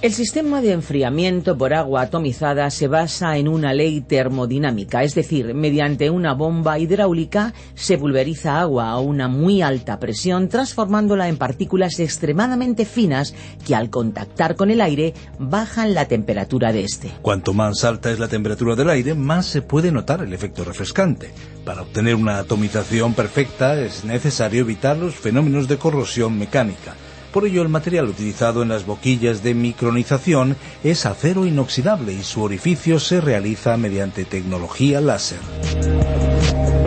[0.00, 5.54] El sistema de enfriamiento por agua atomizada se basa en una ley termodinámica, es decir,
[5.54, 11.98] mediante una bomba hidráulica se pulveriza agua a una muy alta presión, transformándola en partículas
[11.98, 13.34] extremadamente finas
[13.66, 17.10] que al contactar con el aire bajan la temperatura de este.
[17.20, 21.32] Cuanto más alta es la temperatura del aire, más se puede notar el efecto refrescante.
[21.64, 26.94] Para obtener una atomización perfecta es necesario evitar los fenómenos de corrosión mecánica.
[27.32, 32.42] Por ello, el material utilizado en las boquillas de micronización es acero inoxidable y su
[32.42, 35.38] orificio se realiza mediante tecnología láser.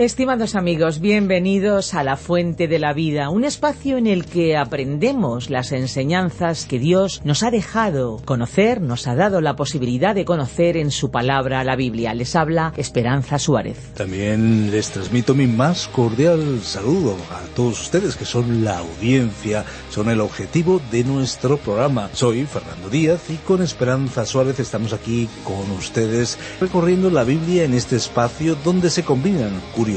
[0.02, 5.48] Estimados amigos, bienvenidos a La Fuente de la Vida, un espacio en el que aprendemos
[5.48, 10.76] las enseñanzas que Dios nos ha dejado conocer, nos ha dado la posibilidad de conocer
[10.76, 12.14] en su palabra, la Biblia.
[12.14, 13.78] Les habla Esperanza Suárez.
[13.94, 20.10] También les transmito mi más cordial saludo a todos ustedes que son la audiencia, son
[20.10, 22.10] el objetivo de nuestro programa.
[22.12, 27.74] Soy Fernando Díaz y con Esperanza Suárez estamos aquí con ustedes recorriendo la Biblia en
[27.74, 29.91] este espacio donde se combinan curiosidades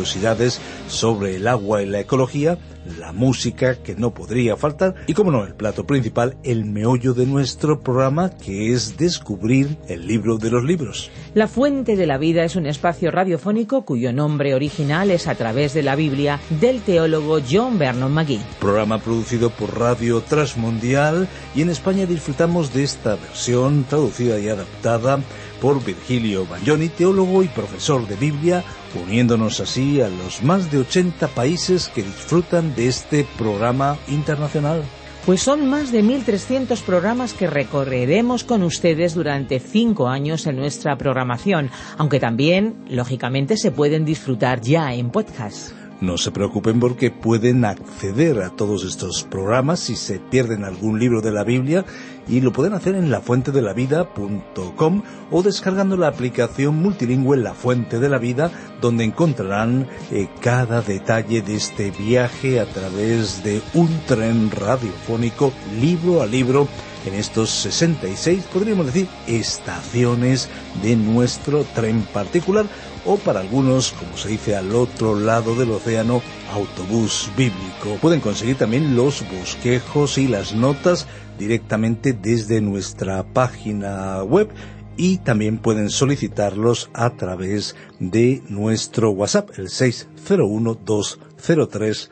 [0.87, 2.57] sobre el agua y la ecología,
[2.99, 7.25] la música que no podría faltar y, como no, el plato principal, el meollo de
[7.25, 11.09] nuestro programa que es descubrir el libro de los libros.
[11.33, 15.73] La Fuente de la Vida es un espacio radiofónico cuyo nombre original es a través
[15.73, 18.41] de la Biblia del teólogo John Vernon McGee.
[18.59, 25.19] Programa producido por Radio Transmundial y en España disfrutamos de esta versión traducida y adaptada
[25.65, 28.63] por Virgilio Bagnoni, teólogo y profesor de Biblia,
[29.03, 34.83] uniéndonos así a los más de 80 países que disfrutan de este programa internacional.
[35.25, 40.99] Pues son más de 1.300 programas que recorreremos con ustedes durante cinco años en nuestra
[40.99, 45.71] programación, aunque también, lógicamente, se pueden disfrutar ya en podcast.
[46.01, 51.21] No se preocupen porque pueden acceder a todos estos programas si se pierden algún libro
[51.21, 51.85] de la Biblia
[52.27, 58.17] y lo pueden hacer en lafuentedelavida.com o descargando la aplicación multilingüe La Fuente de la
[58.17, 65.53] Vida donde encontrarán eh, cada detalle de este viaje a través de un tren radiofónico
[65.79, 66.67] libro a libro
[67.05, 70.49] en estos 66, podríamos decir, estaciones
[70.81, 72.65] de nuestro tren particular
[73.05, 76.21] o para algunos, como se dice al otro lado del océano,
[76.51, 77.97] autobús bíblico.
[78.01, 81.07] Pueden conseguir también los bosquejos y las notas
[81.37, 84.49] directamente desde nuestra página web
[84.97, 92.11] y también pueden solicitarlos a través de nuestro WhatsApp, el 601 203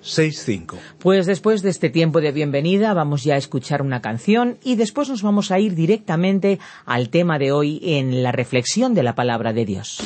[0.00, 0.78] 265.
[0.98, 5.08] Pues después de este tiempo de bienvenida vamos ya a escuchar una canción y después
[5.08, 9.52] nos vamos a ir directamente al tema de hoy en la reflexión de la palabra
[9.52, 10.02] de Dios.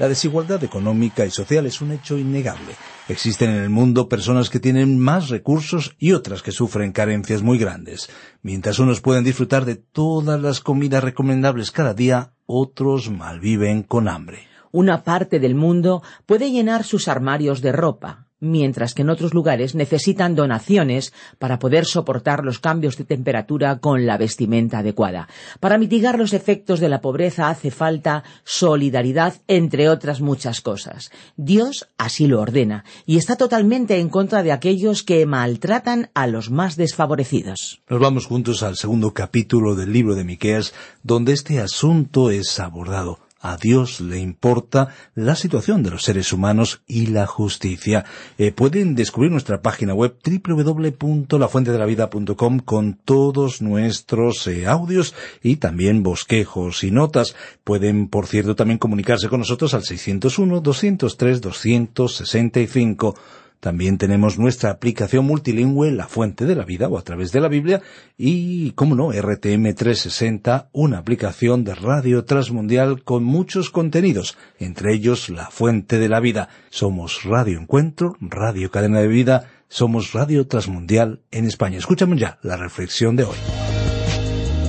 [0.00, 2.74] La desigualdad económica y social es un hecho innegable.
[3.10, 7.58] Existen en el mundo personas que tienen más recursos y otras que sufren carencias muy
[7.58, 8.08] grandes.
[8.40, 14.48] Mientras unos pueden disfrutar de todas las comidas recomendables cada día, otros malviven con hambre.
[14.72, 19.74] Una parte del mundo puede llenar sus armarios de ropa, mientras que en otros lugares
[19.74, 25.28] necesitan donaciones para poder soportar los cambios de temperatura con la vestimenta adecuada.
[25.60, 31.10] Para mitigar los efectos de la pobreza hace falta solidaridad, entre otras muchas cosas.
[31.36, 36.50] Dios así lo ordena y está totalmente en contra de aquellos que maltratan a los
[36.50, 37.82] más desfavorecidos.
[37.88, 43.18] Nos vamos juntos al segundo capítulo del libro de Miqueas, donde este asunto es abordado.
[43.42, 48.04] A Dios le importa la situación de los seres humanos y la justicia.
[48.36, 56.84] Eh, pueden descubrir nuestra página web www.lafuentedelavida.com con todos nuestros eh, audios y también bosquejos
[56.84, 57.34] y notas.
[57.64, 63.14] Pueden, por cierto, también comunicarse con nosotros al 601 203 265
[63.60, 67.48] también tenemos nuestra aplicación multilingüe La Fuente de la Vida o a través de la
[67.48, 67.82] Biblia
[68.16, 75.28] y, como no, RTM 360, una aplicación de radio transmundial con muchos contenidos, entre ellos
[75.28, 76.48] La Fuente de la Vida.
[76.70, 81.78] Somos Radio Encuentro, Radio Cadena de Vida, somos Radio Transmundial en España.
[81.78, 83.36] Escúchame ya la reflexión de hoy.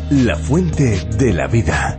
[0.10, 1.98] La Fuente de la Vida.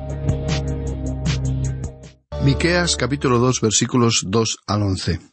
[2.44, 5.31] Miqueas capítulo 2 versículos 2 al 11.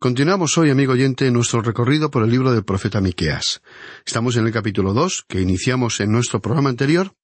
[0.00, 3.60] Continuamos hoy, amigo oyente, nuestro recorrido por el libro del profeta Miqueas.
[4.06, 7.16] Estamos en el capítulo dos, que iniciamos en nuestro programa anterior,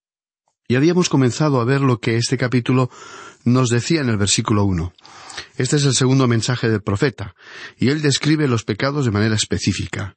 [0.67, 2.91] y habíamos comenzado a ver lo que este capítulo
[3.45, 4.93] nos decía en el versículo uno.
[5.57, 7.37] Este es el segundo mensaje del profeta,
[7.79, 10.17] y él describe los pecados de manera específica.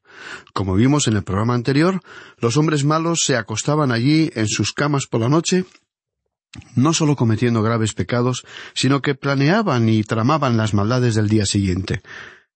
[0.52, 2.00] Como vimos en el programa anterior,
[2.38, 5.64] los hombres malos se acostaban allí en sus camas por la noche
[6.74, 12.00] no solo cometiendo graves pecados, sino que planeaban y tramaban las maldades del día siguiente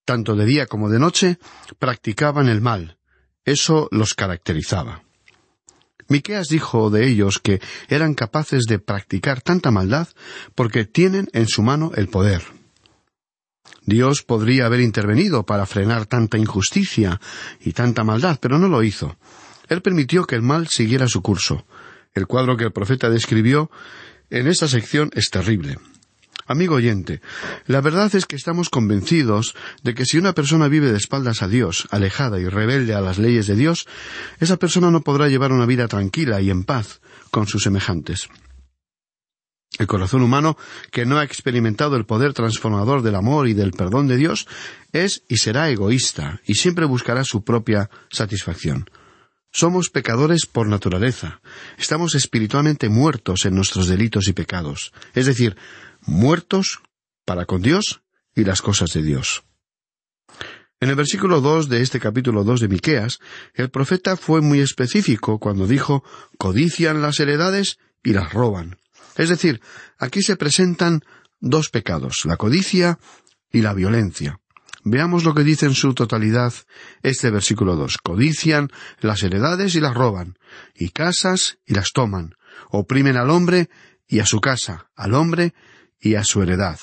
[0.04, 1.38] tanto de día como de noche,
[1.78, 2.98] practicaban el mal.
[3.44, 5.02] Eso los caracterizaba.
[6.08, 10.08] Miqueas dijo de ellos que eran capaces de practicar tanta maldad
[10.54, 12.42] porque tienen en su mano el poder.
[13.84, 17.20] Dios podría haber intervenido para frenar tanta injusticia
[17.60, 19.16] y tanta maldad, pero no lo hizo.
[19.68, 21.66] Él permitió que el mal siguiera su curso.
[22.14, 23.70] El cuadro que el profeta describió
[24.30, 25.78] en esta sección es terrible.
[26.46, 27.20] Amigo oyente,
[27.66, 31.48] la verdad es que estamos convencidos de que si una persona vive de espaldas a
[31.48, 33.86] Dios, alejada y rebelde a las leyes de Dios,
[34.40, 38.28] esa persona no podrá llevar una vida tranquila y en paz con sus semejantes.
[39.78, 40.58] El corazón humano,
[40.90, 44.46] que no ha experimentado el poder transformador del amor y del perdón de Dios,
[44.92, 48.86] es y será egoísta y siempre buscará su propia satisfacción.
[49.52, 51.42] Somos pecadores por naturaleza.
[51.76, 54.92] Estamos espiritualmente muertos en nuestros delitos y pecados.
[55.14, 55.56] Es decir,
[56.00, 56.80] muertos
[57.26, 58.02] para con Dios
[58.34, 59.44] y las cosas de Dios.
[60.80, 63.20] En el versículo dos de este capítulo dos de Miqueas,
[63.54, 66.02] el profeta fue muy específico cuando dijo
[66.38, 68.78] codician las heredades y las roban.
[69.16, 69.60] Es decir,
[69.98, 71.04] aquí se presentan
[71.40, 72.98] dos pecados, la codicia
[73.52, 74.40] y la violencia.
[74.84, 76.52] Veamos lo que dice en su totalidad
[77.02, 77.98] este versículo dos.
[77.98, 78.70] Codician
[79.00, 80.38] las heredades y las roban,
[80.74, 82.34] y casas y las toman,
[82.70, 83.70] oprimen al hombre
[84.08, 85.54] y a su casa, al hombre
[86.00, 86.80] y a su heredad.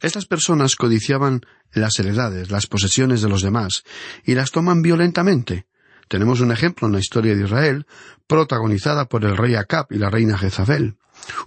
[0.00, 1.42] Estas personas codiciaban
[1.72, 3.82] las heredades, las posesiones de los demás,
[4.24, 5.66] y las toman violentamente.
[6.08, 7.86] Tenemos un ejemplo en la historia de Israel,
[8.26, 10.96] protagonizada por el rey Acab y la reina Jezabel.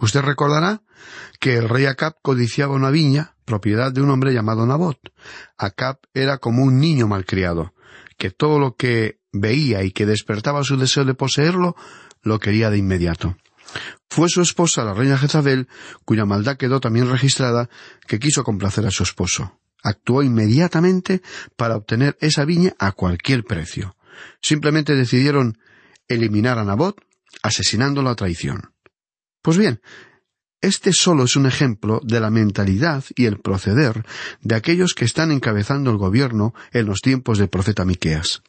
[0.01, 0.83] Usted recordará
[1.39, 4.98] que el rey Acab codiciaba una viña, propiedad de un hombre llamado Nabot.
[5.58, 7.74] Acab era como un niño malcriado,
[8.17, 11.75] que todo lo que veía y que despertaba su deseo de poseerlo,
[12.22, 13.36] lo quería de inmediato.
[14.10, 15.67] Fue su esposa, la reina Jezabel,
[16.05, 17.70] cuya maldad quedó también registrada,
[18.08, 19.60] que quiso complacer a su esposo.
[19.84, 21.22] Actuó inmediatamente
[21.58, 23.98] para obtener esa viña a cualquier precio.
[24.41, 25.58] Simplemente decidieron
[26.08, 27.01] eliminar a Nabot,
[27.43, 28.74] asesinándolo a traición.
[29.41, 29.81] Pues bien,
[30.62, 34.06] este solo es un ejemplo de la mentalidad y el proceder
[34.41, 38.44] de aquellos que están encabezando el gobierno en los tiempos del profeta Miqueas.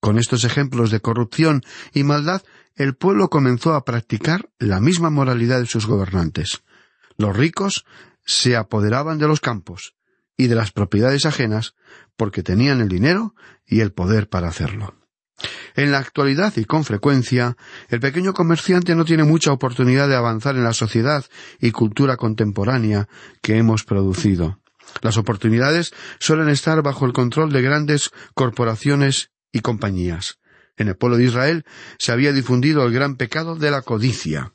[0.00, 2.42] Con estos ejemplos de corrupción y maldad
[2.74, 6.62] el pueblo comenzó a practicar la misma moralidad de sus gobernantes.
[7.18, 7.84] Los ricos
[8.24, 9.94] se apoderaban de los campos
[10.36, 11.74] y de las propiedades ajenas
[12.16, 13.34] porque tenían el dinero
[13.66, 14.94] y el poder para hacerlo.
[15.74, 17.56] En la actualidad y con frecuencia,
[17.88, 21.24] el pequeño comerciante no tiene mucha oportunidad de avanzar en la sociedad
[21.60, 23.08] y cultura contemporánea
[23.40, 24.58] que hemos producido.
[25.00, 30.38] Las oportunidades suelen estar bajo el control de grandes corporaciones y compañías.
[30.76, 31.64] En el pueblo de Israel
[31.98, 34.52] se había difundido el gran pecado de la codicia.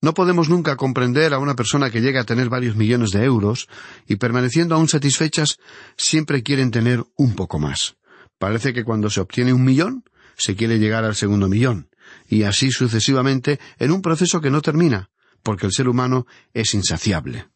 [0.00, 3.66] No podemos nunca comprender a una persona que llega a tener varios millones de euros
[4.06, 5.58] y permaneciendo aún satisfechas
[5.96, 7.96] siempre quieren tener un poco más.
[8.38, 10.04] Parece que cuando se obtiene un millón
[10.38, 11.90] se quiere llegar al segundo millón
[12.28, 15.10] y así sucesivamente en un proceso que no termina,
[15.42, 17.48] porque el ser humano es insaciable.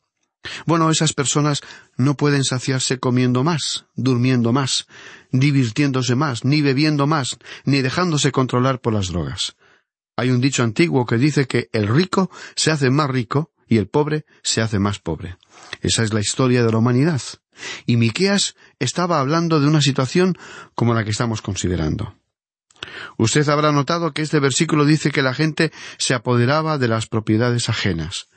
[0.66, 1.60] Bueno, esas personas
[1.96, 4.86] no pueden saciarse comiendo más, durmiendo más,
[5.30, 9.56] divirtiéndose más, ni bebiendo más, ni dejándose controlar por las drogas.
[10.16, 13.88] Hay un dicho antiguo que dice que el rico se hace más rico y el
[13.88, 15.36] pobre se hace más pobre.
[15.80, 17.22] Esa es la historia de la humanidad.
[17.86, 20.36] Y Miqueas estaba hablando de una situación
[20.74, 22.16] como la que estamos considerando.
[23.16, 27.68] Usted habrá notado que este versículo dice que la gente se apoderaba de las propiedades
[27.68, 28.28] ajenas.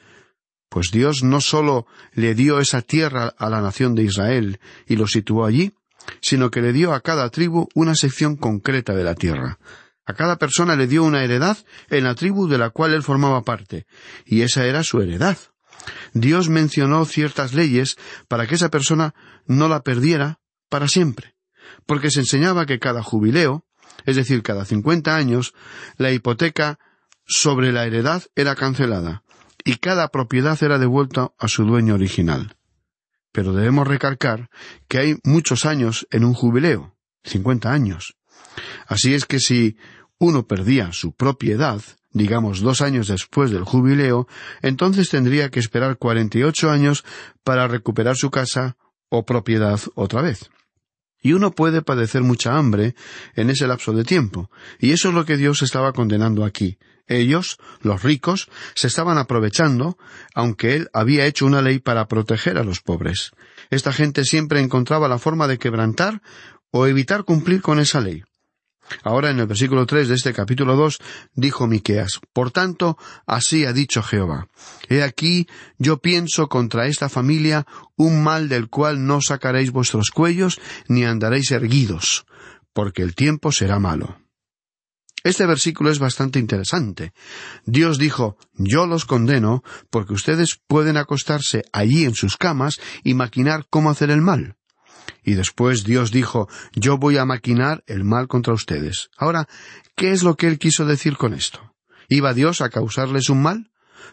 [0.70, 5.08] Pues Dios no sólo le dio esa tierra a la nación de Israel y lo
[5.08, 5.74] situó allí,
[6.22, 9.60] sino que le dio a cada tribu una sección concreta de la tierra.
[10.06, 11.58] A cada persona le dio una heredad
[11.90, 13.88] en la tribu de la cual él formaba parte,
[14.25, 15.38] y esa era su heredad.
[16.14, 17.98] Dios mencionó ciertas leyes
[18.28, 19.16] para que esa persona
[19.48, 21.36] no la perdiera para siempre,
[21.86, 23.66] porque se enseñaba que cada jubileo,
[24.06, 25.54] es decir, cada cincuenta años,
[25.98, 26.80] la hipoteca
[27.25, 29.24] sobre la heredad era cancelada,
[29.63, 32.56] y cada propiedad era devuelta a su dueño original.
[33.32, 34.50] Pero debemos recalcar
[34.88, 38.15] que hay muchos años en un jubileo, cincuenta años.
[38.88, 39.77] Así es que si
[40.20, 44.27] uno perdía su propiedad, digamos dos años después del jubileo,
[44.62, 47.04] entonces tendría que esperar cuarenta y ocho años
[47.44, 48.77] para recuperar su casa
[49.10, 50.50] o propiedad otra vez.
[51.25, 52.94] Y uno puede padecer mucha hambre
[53.34, 56.77] en ese lapso de tiempo, y eso es lo que Dios estaba condenando aquí.
[57.08, 59.98] Ellos, los ricos, se estaban aprovechando,
[60.36, 63.32] aunque Él había hecho una ley para proteger a los pobres.
[63.72, 66.22] Esta gente siempre encontraba la forma de quebrantar
[66.70, 68.24] o evitar cumplir con esa ley.
[69.04, 71.00] Ahora en el versículo tres de este capítulo dos
[71.34, 74.48] dijo Miqueas, Por tanto, así ha dicho Jehová.
[74.89, 77.65] He aquí, yo pienso contra esta familia
[77.96, 82.25] un mal del cual no sacaréis vuestros cuellos, ni andaréis erguidos,
[82.74, 84.18] porque el tiempo será malo.
[85.24, 87.12] Este versículo es bastante interesante.
[87.65, 93.65] Dios dijo, yo los condeno porque ustedes pueden acostarse allí en sus camas y maquinar
[93.72, 94.56] cómo hacer el mal.
[95.25, 99.10] Y después Dios dijo, yo voy a maquinar el mal contra ustedes.
[99.17, 99.48] Ahora,
[99.96, 101.74] ¿qué es lo que él quiso decir con esto?
[102.08, 103.72] ¿Iba Dios a causarles un mal?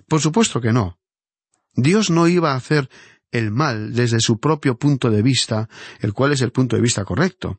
[0.08, 0.98] Por supuesto que no.
[1.74, 2.88] Dios no iba a hacer
[3.30, 5.68] el mal desde su propio punto de vista,
[6.00, 7.58] el cual es el punto de vista correcto.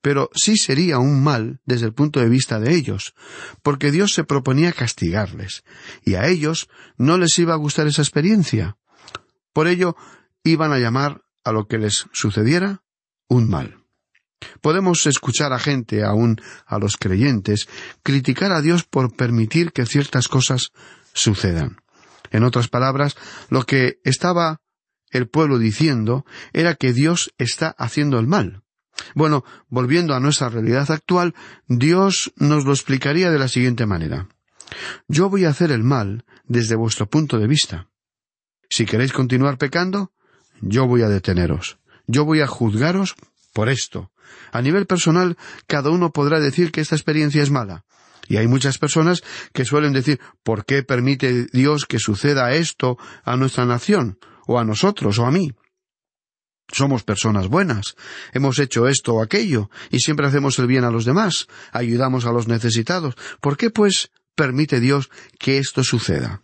[0.00, 3.14] Pero sí sería un mal desde el punto de vista de ellos,
[3.62, 5.62] porque Dios se proponía castigarles,
[6.04, 8.76] y a ellos no les iba a gustar esa experiencia.
[9.52, 9.96] Por ello,
[10.42, 12.82] iban a llamar a lo que les sucediera
[13.28, 13.76] un mal.
[14.60, 17.68] Podemos escuchar a gente, aun a los creyentes,
[18.02, 20.72] criticar a Dios por permitir que ciertas cosas
[21.12, 21.78] sucedan.
[22.30, 23.16] En otras palabras,
[23.48, 24.60] lo que estaba
[25.10, 28.62] el pueblo diciendo era que Dios está haciendo el mal.
[29.14, 31.34] Bueno, volviendo a nuestra realidad actual,
[31.66, 34.28] Dios nos lo explicaría de la siguiente manera.
[35.06, 37.88] Yo voy a hacer el mal desde vuestro punto de vista.
[38.68, 40.12] Si queréis continuar pecando,
[40.60, 41.78] yo voy a deteneros.
[42.08, 43.14] Yo voy a juzgaros
[43.52, 44.10] por esto.
[44.50, 45.36] A nivel personal,
[45.68, 47.84] cada uno podrá decir que esta experiencia es mala.
[48.26, 49.22] Y hay muchas personas
[49.52, 54.18] que suelen decir ¿por qué permite Dios que suceda esto a nuestra nación?
[54.48, 55.52] o a nosotros o a mí?
[56.70, 57.94] Somos personas buenas,
[58.32, 62.32] hemos hecho esto o aquello, y siempre hacemos el bien a los demás, ayudamos a
[62.32, 63.14] los necesitados.
[63.40, 66.42] ¿Por qué, pues, permite Dios que esto suceda?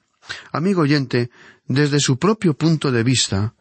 [0.52, 1.30] Amigo oyente,
[1.66, 3.54] desde su propio punto de vista,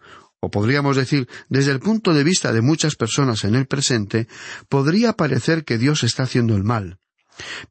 [0.43, 4.27] o podríamos decir desde el punto de vista de muchas personas en el presente,
[4.67, 6.99] podría parecer que Dios está haciendo el mal.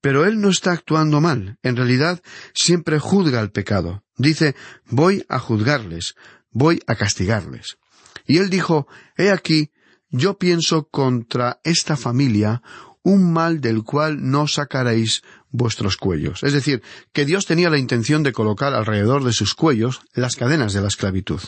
[0.01, 2.23] Pero Él no está actuando mal, en realidad
[2.55, 4.05] siempre juzga el pecado.
[4.17, 6.15] Dice, voy a juzgarles,
[6.51, 7.77] voy a castigarles.
[8.27, 9.71] Y Él dijo, He aquí,
[10.09, 12.63] yo pienso contra esta familia
[13.03, 16.43] un mal del cual no sacaréis vuestros cuellos.
[16.43, 20.73] Es decir, que Dios tenía la intención de colocar alrededor de sus cuellos las cadenas
[20.73, 21.41] de la esclavitud.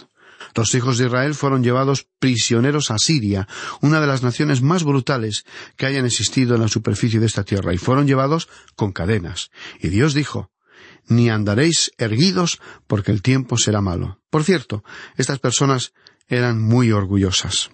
[0.54, 3.48] Los hijos de Israel fueron llevados prisioneros a Siria,
[3.80, 5.44] una de las naciones más brutales
[5.76, 9.50] que hayan existido en la superficie de esta tierra, y fueron llevados con cadenas.
[9.80, 10.50] Y Dios dijo,
[11.06, 14.20] ni andaréis erguidos porque el tiempo será malo.
[14.30, 14.84] Por cierto,
[15.16, 15.92] estas personas
[16.28, 17.70] eran muy orgullosas.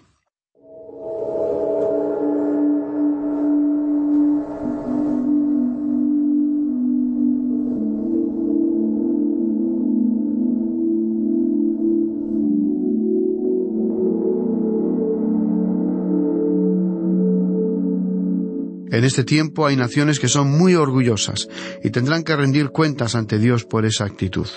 [18.91, 21.47] En este tiempo hay naciones que son muy orgullosas
[21.81, 24.47] y tendrán que rendir cuentas ante Dios por esa actitud.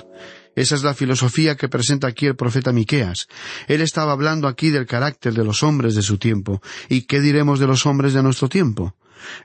[0.57, 3.29] Esa es la filosofía que presenta aquí el profeta Miqueas.
[3.69, 6.61] Él estaba hablando aquí del carácter de los hombres de su tiempo.
[6.89, 8.97] ¿Y qué diremos de los hombres de nuestro tiempo?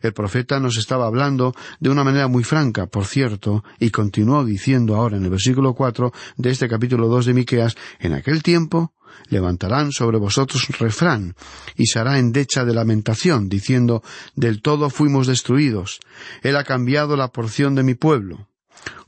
[0.01, 4.95] El profeta nos estaba hablando de una manera muy franca, por cierto, y continuó diciendo
[4.95, 8.93] ahora en el versículo cuatro de este capítulo dos de Miqueas, en aquel tiempo
[9.27, 11.35] levantarán sobre vosotros refrán,
[11.75, 14.03] y se hará endecha de lamentación, diciendo
[14.35, 15.99] del todo fuimos destruidos.
[16.41, 18.47] Él ha cambiado la porción de mi pueblo.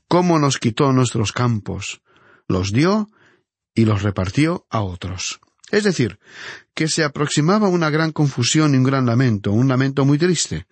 [0.08, 2.02] ¿Cómo nos quitó nuestros campos?
[2.48, 3.10] Los dio
[3.74, 5.40] y los repartió a otros.
[5.72, 6.20] Es decir,
[6.74, 10.68] que se aproximaba una gran confusión y un gran lamento, un lamento muy triste.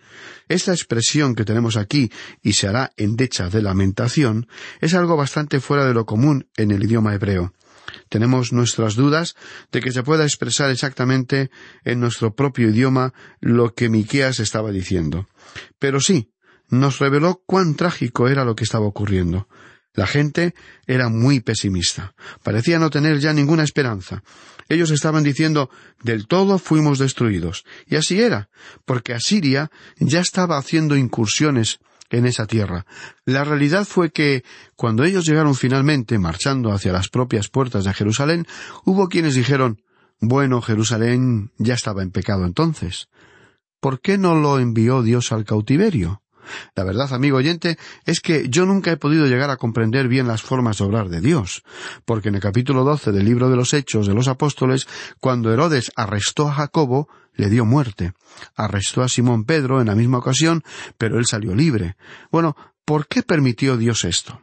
[0.50, 2.12] Esta expresión que tenemos aquí,
[2.44, 4.48] y se hará endecha de lamentación,
[4.82, 7.54] es algo bastante fuera de lo común en el idioma hebreo.
[8.10, 9.36] Tenemos nuestras dudas
[9.72, 11.50] de que se pueda expresar exactamente
[11.84, 15.28] en nuestro propio idioma lo que Miqueas estaba diciendo.
[15.78, 16.32] Pero sí,
[16.70, 19.48] nos reveló cuán trágico era lo que estaba ocurriendo.
[19.94, 20.54] La gente
[20.86, 22.14] era muy pesimista.
[22.44, 24.24] Parecía no tener ya ninguna esperanza.
[24.70, 25.70] Ellos estaban diciendo
[26.04, 27.66] del todo fuimos destruidos.
[27.88, 28.50] Y así era,
[28.86, 31.80] porque Asiria ya estaba haciendo incursiones
[32.18, 32.86] en esa tierra.
[33.26, 34.44] La realidad fue que,
[34.76, 38.46] cuando ellos llegaron finalmente marchando hacia las propias puertas de Jerusalén,
[38.86, 39.82] hubo quienes dijeron
[40.20, 43.10] Bueno, Jerusalén ya estaba en pecado entonces.
[43.80, 46.22] ¿Por qué no lo envió Dios al cautiverio?
[46.76, 50.42] La verdad, amigo oyente, es que yo nunca he podido llegar a comprender bien las
[50.42, 51.64] formas de obrar de Dios,
[52.06, 54.88] porque en el capítulo doce del libro de los Hechos de los Apóstoles,
[55.20, 58.14] cuando Herodes arrestó a Jacobo, le dio muerte.
[58.56, 60.64] Arrestó a Simón Pedro en la misma ocasión,
[60.98, 61.96] pero él salió libre.
[62.32, 64.42] Bueno, ¿por qué permitió Dios esto?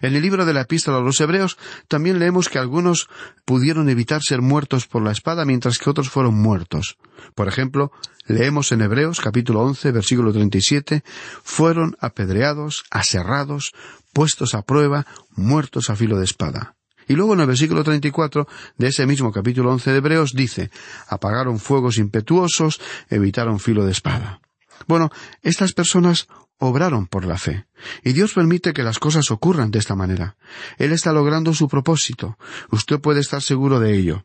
[0.00, 3.08] En el libro de la epístola a los Hebreos también leemos que algunos
[3.44, 6.98] pudieron evitar ser muertos por la espada mientras que otros fueron muertos.
[7.34, 7.92] Por ejemplo,
[8.26, 11.02] leemos en Hebreos capítulo once versículo treinta y siete
[11.42, 13.72] fueron apedreados, aserrados,
[14.12, 16.74] puestos a prueba, muertos a filo de espada.
[17.08, 20.70] Y luego en el versículo 34 de ese mismo capítulo once de Hebreos dice
[21.08, 24.40] apagaron fuegos impetuosos, evitaron filo de espada.
[24.86, 25.10] Bueno,
[25.42, 27.66] estas personas obraron por la fe.
[28.04, 30.36] Y Dios permite que las cosas ocurran de esta manera.
[30.76, 32.38] Él está logrando su propósito.
[32.70, 34.24] Usted puede estar seguro de ello.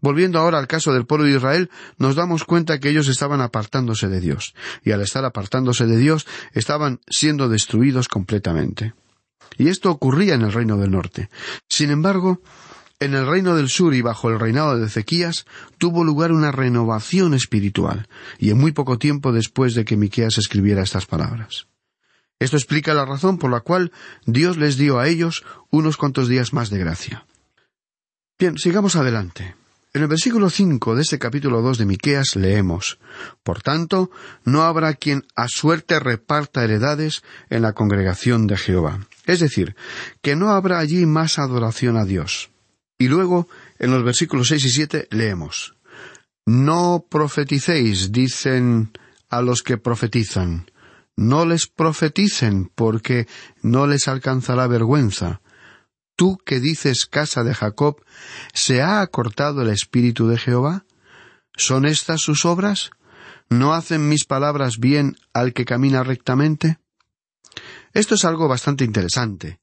[0.00, 4.08] Volviendo ahora al caso del pueblo de Israel, nos damos cuenta que ellos estaban apartándose
[4.08, 8.92] de Dios, y al estar apartándose de Dios, estaban siendo destruidos completamente.
[9.56, 11.30] Y esto ocurría en el reino del norte.
[11.70, 12.42] Sin embargo,
[13.00, 15.46] en el reino del sur y bajo el reinado de Ezequías
[15.78, 20.82] tuvo lugar una renovación espiritual, y en muy poco tiempo después de que Miqueas escribiera
[20.82, 21.66] estas palabras.
[22.38, 23.92] Esto explica la razón por la cual
[24.26, 27.26] Dios les dio a ellos unos cuantos días más de gracia.
[28.38, 29.54] Bien, sigamos adelante.
[29.92, 32.98] En el versículo cinco de este capítulo dos de Miqueas leemos
[33.44, 34.10] Por tanto,
[34.44, 39.06] no habrá quien a suerte reparta heredades en la congregación de Jehová.
[39.24, 39.76] Es decir,
[40.20, 42.50] que no habrá allí más adoración a Dios.
[42.98, 45.76] Y luego, en los versículos seis y siete, leemos
[46.46, 48.92] No profeticéis, dicen
[49.28, 50.70] a los que profetizan.
[51.16, 53.26] No les profeticen, porque
[53.62, 55.40] no les alcanzará vergüenza.
[56.16, 58.02] Tú que dices casa de Jacob,
[58.52, 60.84] ¿se ha acortado el espíritu de Jehová?
[61.56, 62.90] ¿Son estas sus obras?
[63.48, 66.78] ¿No hacen mis palabras bien al que camina rectamente?
[67.92, 69.60] Esto es algo bastante interesante.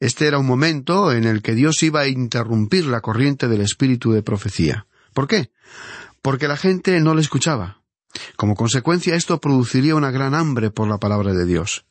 [0.00, 4.12] Este era un momento en el que Dios iba a interrumpir la corriente del espíritu
[4.12, 4.86] de profecía.
[5.12, 5.50] ¿Por qué?
[6.20, 7.80] Porque la gente no le escuchaba.
[8.36, 11.84] Como consecuencia esto produciría una gran hambre por la palabra de Dios.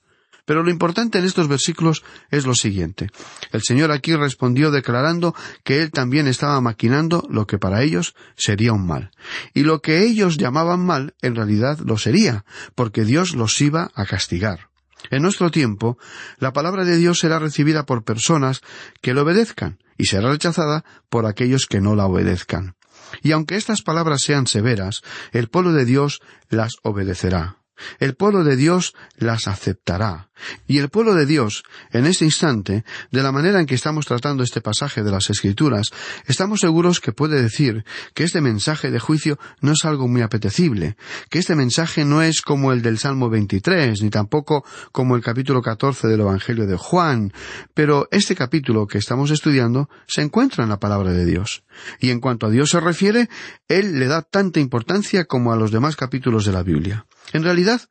[0.46, 3.10] Pero lo importante en estos versículos es lo siguiente.
[3.52, 8.74] El Señor aquí respondió declarando que Él también estaba maquinando lo que para ellos sería
[8.74, 9.12] un mal.
[9.54, 12.44] Y lo que ellos llamaban mal, en realidad lo sería,
[12.76, 14.73] porque Dios los iba a castigar.
[15.10, 15.98] En nuestro tiempo,
[16.38, 18.62] la palabra de Dios será recibida por personas
[19.02, 22.76] que lo obedezcan y será rechazada por aquellos que no la obedezcan.
[23.22, 27.58] Y aunque estas palabras sean severas, el pueblo de Dios las obedecerá.
[28.00, 30.30] El pueblo de Dios las aceptará.
[30.68, 34.44] Y el pueblo de Dios, en este instante, de la manera en que estamos tratando
[34.44, 35.92] este pasaje de las Escrituras,
[36.26, 40.98] estamos seguros que puede decir que este mensaje de juicio no es algo muy apetecible,
[41.30, 45.62] que este mensaje no es como el del Salmo 23, ni tampoco como el capítulo
[45.62, 47.32] 14 del Evangelio de Juan,
[47.74, 51.64] pero este capítulo que estamos estudiando se encuentra en la palabra de Dios.
[52.00, 53.30] Y en cuanto a Dios se refiere,
[53.68, 57.06] Él le da tanta importancia como a los demás capítulos de la Biblia.
[57.32, 57.82] En realidad,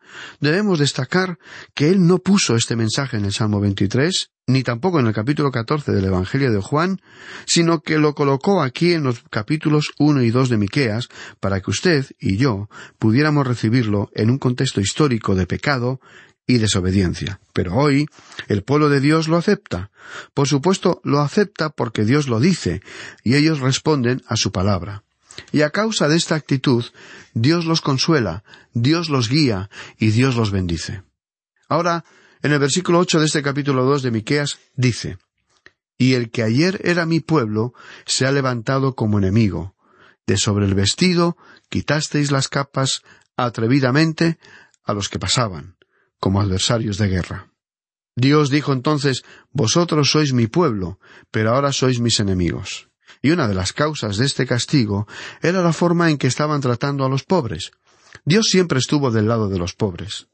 [0.40, 1.38] debemos destacar
[1.74, 5.50] que él no puso este mensaje en el Salmo 23, ni tampoco en el capítulo
[5.50, 7.00] 14 del Evangelio de Juan,
[7.46, 11.08] sino que lo colocó aquí en los capítulos 1 y 2 de Miqueas
[11.40, 12.68] para que usted y yo
[12.98, 16.00] pudiéramos recibirlo en un contexto histórico de pecado
[16.46, 17.40] y desobediencia.
[17.52, 18.06] Pero hoy
[18.48, 19.90] el pueblo de Dios lo acepta.
[20.34, 22.82] Por supuesto, lo acepta porque Dios lo dice,
[23.22, 25.04] y ellos responden a su palabra.
[25.52, 26.84] Y a causa de esta actitud,
[27.34, 31.02] Dios los consuela, Dios los guía y Dios los bendice.
[31.68, 32.04] Ahora,
[32.42, 35.18] en el versículo ocho de este capítulo dos de Miqueas dice
[35.98, 37.72] Y el que ayer era mi pueblo
[38.06, 39.74] se ha levantado como enemigo.
[40.26, 41.36] De sobre el vestido
[41.68, 43.02] quitasteis las capas
[43.36, 44.38] atrevidamente
[44.84, 45.76] a los que pasaban,
[46.18, 47.52] como adversarios de guerra.
[48.14, 50.98] Dios dijo entonces Vosotros sois mi pueblo,
[51.30, 52.91] pero ahora sois mis enemigos
[53.22, 55.06] y una de las causas de este castigo
[55.40, 57.70] era la forma en que estaban tratando a los pobres.
[58.24, 60.26] Dios siempre estuvo del lado de los pobres.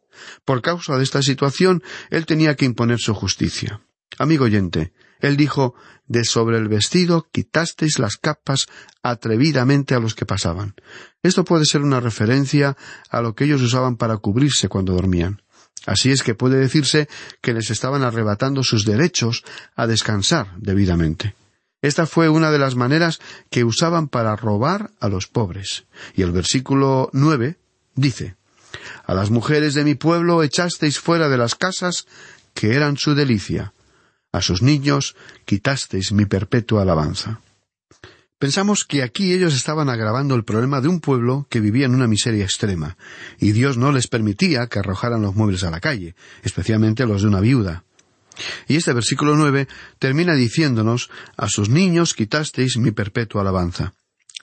[0.44, 3.82] Por causa de esta situación, Él tenía que imponer su justicia.
[4.18, 5.74] Amigo oyente, Él dijo,
[6.06, 8.66] de sobre el vestido quitasteis las capas
[9.02, 10.74] atrevidamente a los que pasaban.
[11.22, 12.76] Esto puede ser una referencia
[13.10, 15.42] a lo que ellos usaban para cubrirse cuando dormían.
[15.86, 17.08] Así es que puede decirse
[17.40, 19.44] que les estaban arrebatando sus derechos
[19.76, 21.34] a descansar debidamente.
[21.80, 25.84] Esta fue una de las maneras que usaban para robar a los pobres.
[26.14, 27.56] Y el versículo nueve
[27.94, 28.36] dice
[29.06, 32.06] A las mujeres de mi pueblo echasteis fuera de las casas
[32.54, 33.72] que eran su delicia.
[34.32, 37.40] A sus niños quitasteis mi perpetua alabanza.
[38.38, 42.06] Pensamos que aquí ellos estaban agravando el problema de un pueblo que vivía en una
[42.06, 42.96] miseria extrema,
[43.40, 46.14] y Dios no les permitía que arrojaran los muebles a la calle,
[46.44, 47.84] especialmente los de una viuda.
[48.66, 53.94] Y este versículo nueve termina diciéndonos A sus niños quitasteis mi perpetua alabanza.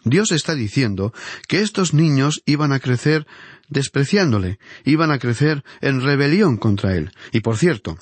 [0.05, 1.13] Dios está diciendo
[1.47, 3.25] que estos niños iban a crecer
[3.69, 7.11] despreciándole, iban a crecer en rebelión contra él.
[7.31, 7.97] Y por cierto,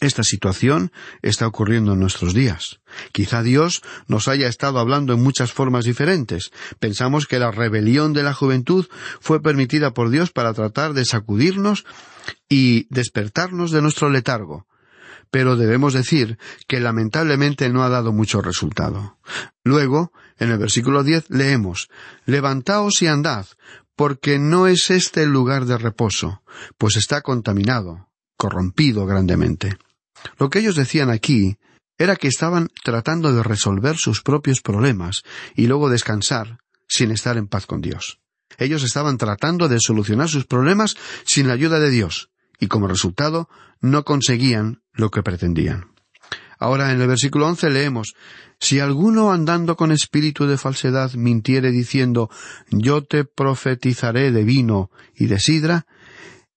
[0.00, 2.80] esta situación está ocurriendo en nuestros días.
[3.12, 6.50] Quizá Dios nos haya estado hablando en muchas formas diferentes.
[6.80, 8.86] Pensamos que la rebelión de la juventud
[9.20, 11.86] fue permitida por Dios para tratar de sacudirnos
[12.48, 14.66] y despertarnos de nuestro letargo
[15.30, 19.18] pero debemos decir que lamentablemente no ha dado mucho resultado.
[19.64, 21.88] Luego, en el versículo diez leemos
[22.24, 23.46] Levantaos y andad,
[23.96, 26.42] porque no es este el lugar de reposo,
[26.78, 29.78] pues está contaminado, corrompido grandemente.
[30.38, 31.56] Lo que ellos decían aquí
[31.98, 35.22] era que estaban tratando de resolver sus propios problemas
[35.54, 38.20] y luego descansar sin estar en paz con Dios.
[38.58, 43.48] Ellos estaban tratando de solucionar sus problemas sin la ayuda de Dios, y como resultado
[43.80, 45.90] no conseguían lo que pretendían.
[46.58, 48.14] Ahora en el versículo once leemos
[48.58, 52.30] Si alguno andando con espíritu de falsedad mintiere diciendo
[52.70, 55.86] Yo te profetizaré de vino y de sidra,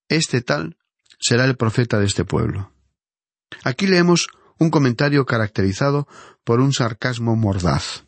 [0.07, 0.77] este tal
[1.19, 2.71] será el profeta de este pueblo.
[3.63, 6.07] Aquí leemos un comentario caracterizado
[6.43, 8.05] por un sarcasmo mordaz.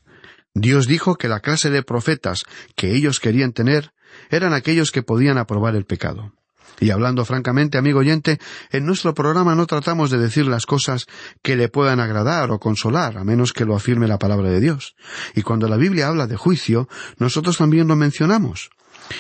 [0.54, 3.94] Dios dijo que la clase de profetas que ellos querían tener
[4.30, 6.34] eran aquellos que podían aprobar el pecado.
[6.80, 8.40] Y hablando francamente, amigo oyente,
[8.72, 11.06] en nuestro programa no tratamos de decir las cosas
[11.42, 14.96] que le puedan agradar o consolar, a menos que lo afirme la palabra de Dios.
[15.36, 18.72] Y cuando la Biblia habla de juicio, nosotros también lo mencionamos.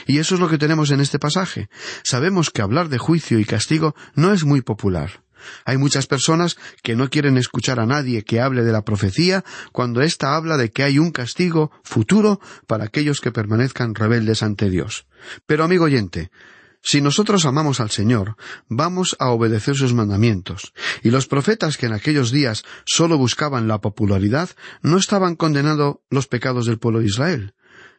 [0.08, 1.70] Y eso es lo que tenemos en este pasaje.
[2.04, 5.22] Sabemos que hablar de juicio y castigo no es muy popular.
[5.66, 10.02] Hay muchas personas que no quieren escuchar a nadie que hable de la profecía cuando
[10.02, 15.08] ésta habla de que hay un castigo futuro para aquellos que permanezcan rebeldes ante Dios.
[15.46, 16.32] Pero, amigo oyente,
[16.82, 18.36] si nosotros amamos al Señor,
[18.68, 20.74] vamos a obedecer sus mandamientos.
[21.04, 24.50] Y los profetas que en aquellos días sólo buscaban la popularidad
[24.82, 27.54] no estaban condenando los pecados del pueblo de Israel.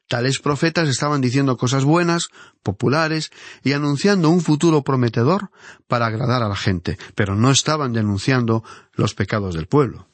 [0.09, 2.29] Tales profetas estaban diciendo cosas buenas,
[2.63, 3.31] populares,
[3.63, 5.51] y anunciando un futuro prometedor
[5.87, 8.65] para agradar a la gente, pero no estaban denunciando
[8.95, 10.09] los pecados del pueblo.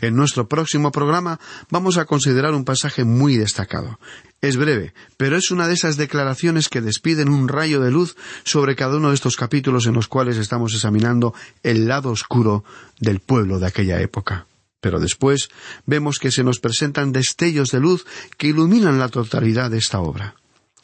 [0.00, 1.38] En nuestro próximo programa
[1.70, 3.98] vamos a considerar un pasaje muy destacado.
[4.40, 8.76] Es breve, pero es una de esas declaraciones que despiden un rayo de luz sobre
[8.76, 12.64] cada uno de estos capítulos en los cuales estamos examinando el lado oscuro
[12.98, 14.46] del pueblo de aquella época.
[14.80, 15.48] Pero después
[15.86, 18.04] vemos que se nos presentan destellos de luz
[18.36, 20.34] que iluminan la totalidad de esta obra.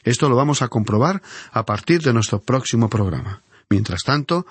[0.05, 3.43] Esto lo vamos a comprobar a partir de nuestro próximo programa.
[3.69, 4.47] Mientras tanto,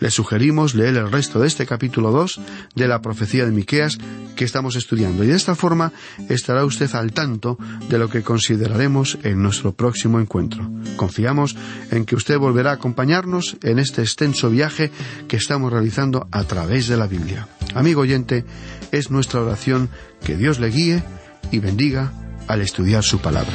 [0.00, 2.40] le sugerimos leer el resto de este capítulo 2
[2.74, 3.98] de la profecía de Miqueas
[4.34, 5.92] que estamos estudiando y de esta forma
[6.28, 7.58] estará usted al tanto
[7.88, 10.68] de lo que consideraremos en nuestro próximo encuentro.
[10.96, 11.56] Confiamos
[11.90, 14.90] en que usted volverá a acompañarnos en este extenso viaje
[15.28, 17.48] que estamos realizando a través de la Biblia.
[17.74, 18.44] Amigo oyente,
[18.92, 19.90] es nuestra oración
[20.24, 21.02] que Dios le guíe
[21.50, 22.12] y bendiga
[22.48, 23.54] al estudiar su palabra.